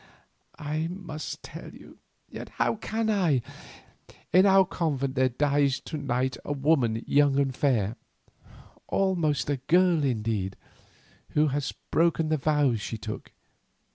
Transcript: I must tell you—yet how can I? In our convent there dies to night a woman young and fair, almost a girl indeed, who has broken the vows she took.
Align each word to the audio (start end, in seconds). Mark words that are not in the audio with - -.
I 0.57 0.87
must 0.89 1.43
tell 1.43 1.71
you—yet 1.75 2.49
how 2.49 2.73
can 2.77 3.07
I? 3.07 3.43
In 4.33 4.47
our 4.47 4.65
convent 4.65 5.13
there 5.13 5.29
dies 5.29 5.79
to 5.81 5.95
night 5.95 6.37
a 6.43 6.53
woman 6.53 7.03
young 7.05 7.39
and 7.39 7.55
fair, 7.55 7.97
almost 8.87 9.47
a 9.51 9.57
girl 9.57 10.03
indeed, 10.03 10.55
who 11.35 11.49
has 11.49 11.73
broken 11.91 12.29
the 12.29 12.37
vows 12.37 12.81
she 12.81 12.97
took. 12.97 13.31